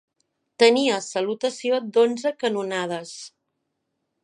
[0.63, 3.15] Tenia salutació d'onze canonades.